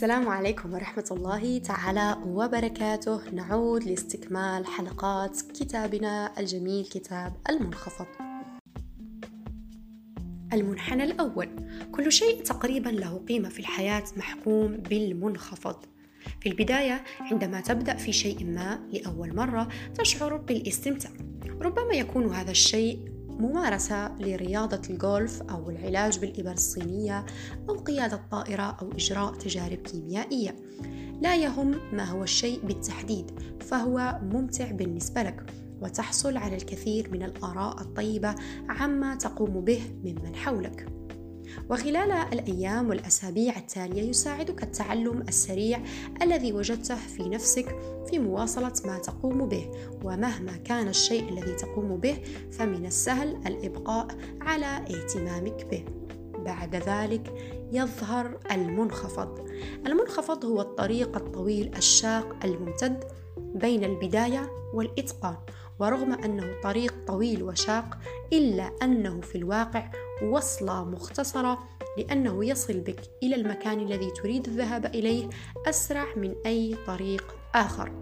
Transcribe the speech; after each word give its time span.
السلام 0.00 0.28
عليكم 0.28 0.72
ورحمة 0.74 1.04
الله 1.10 1.58
تعالى 1.58 2.16
وبركاته. 2.26 3.30
نعود 3.30 3.84
لاستكمال 3.84 4.66
حلقات 4.66 5.40
كتابنا 5.40 6.40
الجميل 6.40 6.84
كتاب 6.84 7.36
المنخفض. 7.50 8.06
المنحنى 10.52 11.04
الأول. 11.04 11.48
كل 11.92 12.12
شيء 12.12 12.42
تقريبا 12.42 12.88
له 12.88 13.24
قيمة 13.28 13.48
في 13.48 13.58
الحياة 13.60 14.04
محكوم 14.16 14.76
بالمنخفض. 14.76 15.76
في 16.40 16.48
البداية 16.48 17.04
عندما 17.20 17.60
تبدأ 17.60 17.94
في 17.94 18.12
شيء 18.12 18.44
ما 18.44 18.88
لأول 18.92 19.36
مرة 19.36 19.68
تشعر 19.94 20.36
بالاستمتاع. 20.36 21.10
ربما 21.60 21.94
يكون 21.94 22.34
هذا 22.34 22.50
الشيء 22.50 22.98
ممارسة 23.40 24.18
لرياضة 24.18 24.80
الجولف 24.90 25.42
أو 25.42 25.70
العلاج 25.70 26.18
بالإبر 26.18 26.52
الصينية 26.52 27.26
أو 27.68 27.74
قيادة 27.74 28.20
طائرة 28.30 28.76
أو 28.82 28.92
إجراء 28.92 29.34
تجارب 29.34 29.78
كيميائية. 29.78 30.56
لا 31.20 31.36
يهم 31.36 31.74
ما 31.92 32.04
هو 32.04 32.22
الشيء 32.22 32.60
بالتحديد 32.66 33.30
فهو 33.60 34.20
ممتع 34.22 34.70
بالنسبة 34.70 35.22
لك 35.22 35.46
وتحصل 35.82 36.36
على 36.36 36.56
الكثير 36.56 37.10
من 37.12 37.22
الآراء 37.22 37.80
الطيبة 37.80 38.34
عما 38.68 39.14
تقوم 39.14 39.60
به 39.60 39.82
ممن 40.04 40.36
حولك. 40.36 40.99
وخلال 41.70 42.12
الأيام 42.12 42.88
والأسابيع 42.88 43.56
التالية 43.56 44.02
يساعدك 44.02 44.62
التعلم 44.62 45.22
السريع 45.28 45.80
الذي 46.22 46.52
وجدته 46.52 46.96
في 46.96 47.28
نفسك 47.28 47.76
في 48.10 48.18
مواصلة 48.18 48.72
ما 48.84 48.98
تقوم 48.98 49.48
به 49.48 49.70
ومهما 50.04 50.56
كان 50.56 50.88
الشيء 50.88 51.28
الذي 51.28 51.52
تقوم 51.52 51.96
به 51.96 52.18
فمن 52.52 52.86
السهل 52.86 53.36
الإبقاء 53.46 54.06
على 54.40 54.66
اهتمامك 54.66 55.66
به. 55.70 55.84
بعد 56.44 56.76
ذلك 56.76 57.34
يظهر 57.72 58.38
المنخفض. 58.50 59.48
المنخفض 59.86 60.44
هو 60.44 60.60
الطريق 60.60 61.16
الطويل 61.16 61.76
الشاق 61.76 62.36
الممتد 62.44 63.04
بين 63.36 63.84
البداية 63.84 64.50
والإتقان 64.74 65.36
ورغم 65.80 66.12
أنه 66.12 66.60
طريق 66.62 66.94
طويل 67.06 67.42
وشاق 67.42 67.98
إلا 68.32 68.70
أنه 68.82 69.20
في 69.20 69.38
الواقع 69.38 69.90
وصلة 70.22 70.84
مختصرة 70.84 71.58
لأنه 71.98 72.44
يصل 72.44 72.80
بك 72.80 73.00
إلى 73.22 73.34
المكان 73.36 73.80
الذي 73.80 74.10
تريد 74.10 74.46
الذهاب 74.46 74.86
إليه 74.86 75.28
أسرع 75.66 76.14
من 76.16 76.34
أي 76.46 76.76
طريق 76.86 77.34
آخر. 77.54 77.92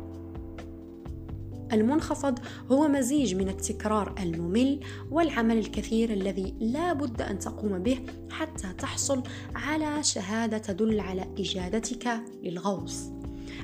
المنخفض 1.72 2.38
هو 2.72 2.88
مزيج 2.88 3.34
من 3.34 3.48
التكرار 3.48 4.14
الممل 4.18 4.80
والعمل 5.10 5.58
الكثير 5.58 6.10
الذي 6.10 6.54
لا 6.60 6.92
بد 6.92 7.22
أن 7.22 7.38
تقوم 7.38 7.78
به 7.78 8.00
حتى 8.30 8.72
تحصل 8.78 9.22
على 9.54 10.02
شهادة 10.02 10.58
تدل 10.58 11.00
على 11.00 11.34
إجادتك 11.38 12.20
للغوص. 12.42 13.10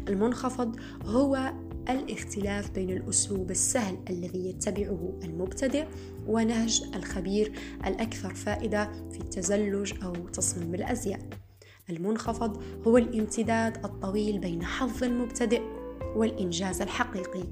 المنخفض 0.08 0.76
هو 1.04 1.52
الاختلاف 1.88 2.70
بين 2.70 2.90
الأسلوب 2.90 3.50
السهل 3.50 3.98
الذي 4.10 4.48
يتبعه 4.48 5.18
المبتدئ 5.24 5.86
ونهج 6.26 6.82
الخبير 6.94 7.52
الأكثر 7.86 8.34
فائدة 8.34 8.90
في 9.10 9.20
التزلج 9.20 9.92
أو 10.04 10.12
تصميم 10.12 10.74
الأزياء. 10.74 11.20
المنخفض 11.90 12.62
هو 12.86 12.98
الامتداد 12.98 13.84
الطويل 13.84 14.38
بين 14.38 14.64
حظ 14.64 15.04
المبتدئ 15.04 15.62
والإنجاز 16.16 16.82
الحقيقي. 16.82 17.44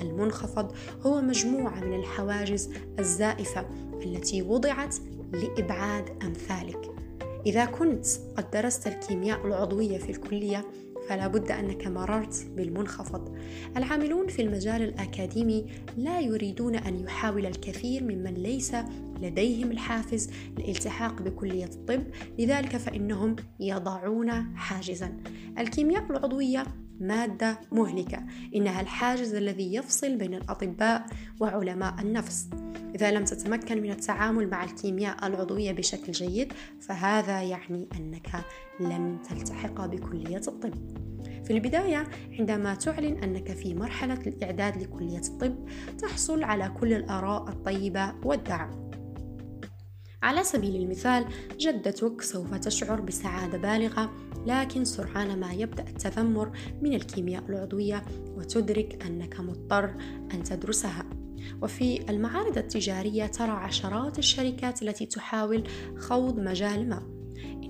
المنخفض 0.00 0.72
هو 1.06 1.20
مجموعة 1.20 1.80
من 1.80 1.98
الحواجز 1.98 2.70
الزائفة 2.98 3.66
التي 4.02 4.42
وضعت 4.42 4.96
لإبعاد 5.32 6.22
أمثالك. 6.22 6.90
إذا 7.46 7.64
كنت 7.64 8.06
قد 8.36 8.50
درست 8.50 8.86
الكيمياء 8.86 9.46
العضوية 9.46 9.98
في 9.98 10.10
الكلية 10.10 10.64
فلا 11.08 11.26
بد 11.26 11.50
أنك 11.50 11.86
مررت 11.86 12.46
بالمنخفض. 12.56 13.36
العاملون 13.76 14.28
في 14.28 14.42
المجال 14.42 14.82
الأكاديمي 14.82 15.66
لا 15.96 16.20
يريدون 16.20 16.76
أن 16.76 17.00
يحاول 17.00 17.46
الكثير 17.46 18.04
ممن 18.04 18.34
ليس 18.34 18.74
لديهم 19.20 19.70
الحافز 19.70 20.30
للالتحاق 20.58 21.22
بكلية 21.22 21.64
الطب 21.64 22.02
لذلك 22.38 22.76
فإنهم 22.76 23.36
يضعون 23.60 24.56
حاجزا. 24.56 25.16
الكيمياء 25.58 26.10
العضوية 26.10 26.64
مادة 27.00 27.60
مهلكة 27.72 28.26
إنها 28.54 28.80
الحاجز 28.80 29.34
الذي 29.34 29.74
يفصل 29.74 30.16
بين 30.16 30.34
الأطباء 30.34 31.06
وعلماء 31.40 31.94
النفس. 32.00 32.48
إذا 32.94 33.10
لم 33.10 33.24
تتمكن 33.24 33.82
من 33.82 33.90
التعامل 33.90 34.50
مع 34.50 34.64
الكيمياء 34.64 35.26
العضوية 35.26 35.72
بشكل 35.72 36.12
جيد 36.12 36.52
فهذا 36.80 37.42
يعني 37.42 37.88
أنك 37.96 38.44
لن 38.80 39.18
تلتحق 39.30 39.86
بكلية 39.86 40.42
الطب. 40.48 40.74
في 41.44 41.52
البداية 41.52 42.06
عندما 42.38 42.74
تعلن 42.74 43.16
أنك 43.16 43.52
في 43.52 43.74
مرحلة 43.74 44.20
الإعداد 44.26 44.82
لكلية 44.82 45.18
الطب 45.28 45.68
تحصل 45.98 46.42
على 46.44 46.68
كل 46.80 46.92
الآراء 46.92 47.48
الطيبة 47.48 48.14
والدعم. 48.24 48.90
على 50.22 50.44
سبيل 50.44 50.76
المثال 50.76 51.24
جدتك 51.58 52.22
سوف 52.22 52.54
تشعر 52.54 53.00
بسعادة 53.00 53.58
بالغة 53.58 54.10
لكن 54.46 54.84
سرعان 54.84 55.40
ما 55.40 55.52
يبدأ 55.52 55.82
التذمر 55.82 56.50
من 56.82 56.94
الكيمياء 56.94 57.44
العضوية 57.48 58.04
وتدرك 58.36 59.06
أنك 59.06 59.40
مضطر 59.40 59.94
أن 60.34 60.42
تدرسها 60.42 61.04
وفي 61.62 62.10
المعارض 62.10 62.58
التجارية 62.58 63.26
ترى 63.26 63.50
عشرات 63.50 64.18
الشركات 64.18 64.82
التي 64.82 65.06
تحاول 65.06 65.68
خوض 65.98 66.38
مجال 66.38 66.88
ما 66.88 67.20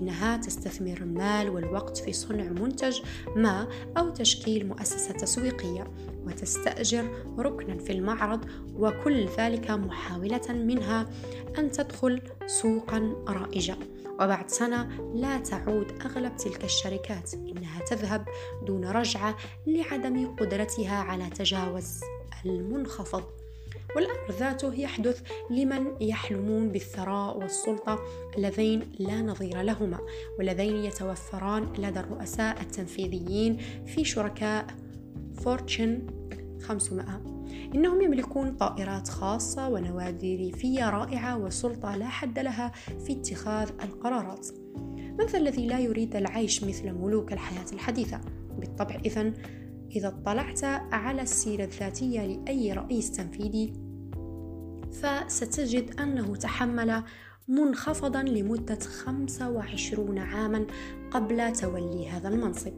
إنها 0.01 0.37
تستثمر 0.37 0.97
المال 0.97 1.49
والوقت 1.49 1.97
في 1.97 2.13
صنع 2.13 2.43
منتج 2.43 3.01
ما 3.35 3.67
أو 3.97 4.09
تشكيل 4.09 4.67
مؤسسة 4.67 5.13
تسويقية 5.13 5.87
وتستأجر 6.25 7.35
ركنا 7.39 7.77
في 7.77 7.93
المعرض 7.93 8.45
وكل 8.75 9.27
ذلك 9.37 9.71
محاولة 9.71 10.47
منها 10.49 11.09
أن 11.57 11.71
تدخل 11.71 12.21
سوقا 12.45 13.15
رائجة. 13.27 13.77
وبعد 14.21 14.49
سنة 14.49 14.89
لا 15.15 15.37
تعود 15.37 15.91
أغلب 16.05 16.35
تلك 16.35 16.63
الشركات 16.63 17.33
إنها 17.33 17.81
تذهب 17.81 18.25
دون 18.67 18.85
رجعة 18.85 19.37
لعدم 19.67 20.35
قدرتها 20.35 20.95
على 20.95 21.29
تجاوز 21.29 22.01
المنخفض. 22.45 23.40
والأمر 23.95 24.31
ذاته 24.39 24.73
يحدث 24.73 25.21
لمن 25.49 26.01
يحلمون 26.01 26.71
بالثراء 26.71 27.37
والسلطة 27.37 27.99
اللذين 28.37 28.91
لا 28.99 29.21
نظير 29.21 29.61
لهما 29.61 29.99
واللذين 30.37 30.75
يتوفران 30.75 31.73
لدى 31.77 31.99
الرؤساء 31.99 32.61
التنفيذيين 32.61 33.57
في 33.85 34.05
شركاء 34.05 34.67
فورتشن 35.43 36.07
500 36.61 37.21
إنهم 37.75 38.01
يملكون 38.01 38.55
طائرات 38.55 39.07
خاصة 39.07 39.69
ونوادي 39.69 40.35
ريفية 40.35 40.89
رائعة 40.89 41.37
وسلطة 41.37 41.95
لا 41.95 42.07
حد 42.07 42.39
لها 42.39 42.71
في 43.05 43.13
اتخاذ 43.13 43.69
القرارات 43.83 44.47
من 45.19 45.25
ذا 45.25 45.37
الذي 45.37 45.67
لا 45.67 45.79
يريد 45.79 46.15
العيش 46.15 46.63
مثل 46.63 46.91
ملوك 46.91 47.33
الحياة 47.33 47.73
الحديثة؟ 47.73 48.21
بالطبع 48.59 48.95
إذن 49.05 49.33
إذا 49.95 50.07
اطلعت 50.07 50.63
على 50.93 51.21
السيرة 51.21 51.63
الذاتية 51.63 52.25
لأي 52.25 52.73
رئيس 52.73 53.11
تنفيذي 53.11 53.73
فستجد 54.91 55.99
أنه 55.99 56.35
تحمل 56.35 57.03
منخفضا 57.47 58.23
لمدة 58.23 58.79
25 58.79 60.17
عاما 60.17 60.65
قبل 61.11 61.53
تولي 61.53 62.09
هذا 62.09 62.27
المنصب. 62.27 62.73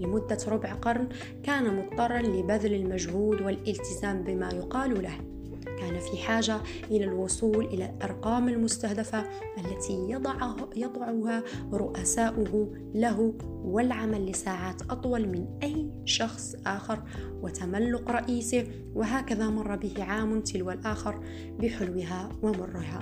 لمدة 0.00 0.38
ربع 0.48 0.72
قرن 0.72 1.08
كان 1.42 1.76
مضطرا 1.76 2.22
لبذل 2.22 2.74
المجهود 2.74 3.40
والالتزام 3.40 4.22
بما 4.22 4.48
يقال 4.48 5.02
له. 5.02 5.37
كان 5.80 6.00
في 6.00 6.16
حاجة 6.16 6.60
إلى 6.90 7.04
الوصول 7.04 7.64
إلى 7.64 7.84
الأرقام 7.96 8.48
المستهدفة 8.48 9.24
التي 9.58 10.10
يضعها, 10.10 10.56
يضعها 10.76 11.44
رؤساؤه 11.72 12.74
له 12.94 13.34
والعمل 13.64 14.30
لساعات 14.30 14.82
أطول 14.90 15.28
من 15.28 15.46
أي 15.62 15.90
شخص 16.04 16.54
آخر 16.66 17.02
وتملق 17.42 18.10
رئيسه 18.10 18.66
وهكذا 18.94 19.48
مر 19.48 19.76
به 19.76 20.04
عام 20.04 20.40
تلو 20.40 20.70
الآخر 20.70 21.20
بحلوها 21.60 22.28
ومرها. 22.42 23.00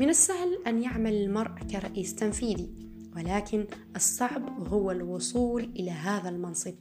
من 0.00 0.08
السهل 0.08 0.58
أن 0.66 0.82
يعمل 0.82 1.14
المرء 1.14 1.54
كرئيس 1.70 2.14
تنفيذي 2.14 2.70
ولكن 3.16 3.66
الصعب 3.96 4.68
هو 4.68 4.90
الوصول 4.90 5.62
إلى 5.62 5.90
هذا 5.90 6.28
المنصب. 6.28 6.74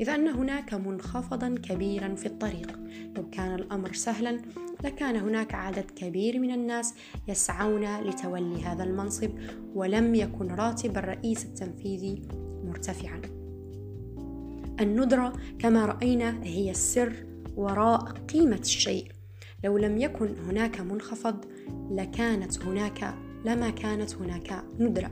إذ 0.00 0.08
أن 0.08 0.28
هناك 0.28 0.74
منخفضا 0.74 1.54
كبيرا 1.62 2.14
في 2.14 2.26
الطريق. 2.26 2.78
لو 3.16 3.30
كان 3.30 3.54
الأمر 3.54 3.92
سهلا 3.92 4.40
لكان 4.84 5.16
هناك 5.16 5.54
عدد 5.54 5.90
كبير 5.96 6.38
من 6.38 6.50
الناس 6.50 6.94
يسعون 7.28 8.00
لتولي 8.00 8.62
هذا 8.62 8.84
المنصب 8.84 9.30
ولم 9.74 10.14
يكن 10.14 10.46
راتب 10.46 10.98
الرئيس 10.98 11.44
التنفيذي 11.44 12.22
مرتفعا. 12.64 13.22
الندرة 14.80 15.32
كما 15.58 15.86
رأينا 15.86 16.44
هي 16.44 16.70
السر 16.70 17.12
وراء 17.56 18.04
قيمة 18.04 18.60
الشيء. 18.60 19.12
لو 19.64 19.78
لم 19.78 19.98
يكن 19.98 20.34
هناك 20.38 20.80
منخفض 20.80 21.44
لكانت 21.90 22.62
هناك 22.62 23.14
لما 23.44 23.70
كانت 23.70 24.14
هناك 24.14 24.64
ندرة. 24.78 25.10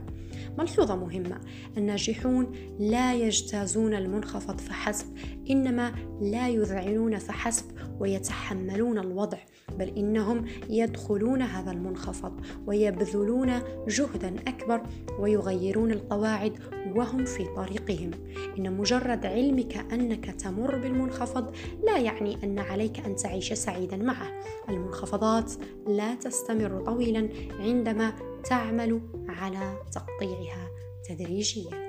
ملحوظة 0.57 0.95
مهمة؟ 0.95 1.41
الناجحون 1.77 2.51
لا 2.79 3.15
يجتازون 3.15 3.93
المنخفض 3.93 4.59
فحسب 4.59 5.05
إنما 5.49 5.93
لا 6.21 6.49
يذعنون 6.49 7.17
فحسب 7.17 7.65
ويتحملون 7.99 8.99
الوضع 8.99 9.37
بل 9.79 9.87
إنهم 9.97 10.45
يدخلون 10.69 11.41
هذا 11.41 11.71
المنخفض 11.71 12.41
ويبذلون 12.67 13.59
جهدا 13.87 14.35
أكبر 14.47 14.81
ويغيرون 15.19 15.91
القواعد 15.91 16.53
وهم 16.95 17.25
في 17.25 17.45
طريقهم. 17.55 18.11
إن 18.57 18.77
مجرد 18.77 19.25
علمك 19.25 19.93
أنك 19.93 20.25
تمر 20.25 20.77
بالمنخفض 20.77 21.55
لا 21.85 21.97
يعني 21.97 22.37
أن 22.43 22.59
عليك 22.59 22.99
أن 22.99 23.15
تعيش 23.15 23.53
سعيدا 23.53 23.97
معه. 23.97 24.41
المنخفضات 24.69 25.53
لا 25.87 26.15
تستمر 26.15 26.81
طويلا 26.85 27.29
عندما 27.59 28.13
تعمل 28.49 29.01
على 29.29 29.79
تقطيعها 29.91 30.67
تدريجيا. 31.09 31.86